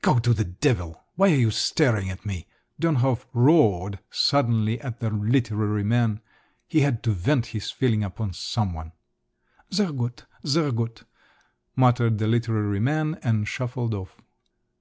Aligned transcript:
"Go 0.00 0.20
to 0.20 0.32
the 0.32 0.44
devil! 0.44 1.02
Why 1.16 1.32
are 1.32 1.34
you 1.34 1.50
staring 1.50 2.08
at 2.08 2.24
me?" 2.24 2.46
Dönhof 2.80 3.24
roared 3.32 3.98
suddenly 4.12 4.80
at 4.80 5.00
the 5.00 5.10
literary 5.10 5.82
man. 5.82 6.20
He 6.68 6.82
had 6.82 7.02
to 7.02 7.10
vent 7.10 7.46
his 7.46 7.72
feelings 7.72 8.04
upon 8.04 8.32
some 8.34 8.74
one! 8.74 8.92
"Sehr 9.72 9.90
gut! 9.90 10.24
sehr 10.44 10.70
gut!" 10.70 11.02
muttered 11.74 12.18
the 12.18 12.28
literary 12.28 12.78
man, 12.78 13.18
and 13.24 13.48
shuffled 13.48 13.92
off. 13.92 14.16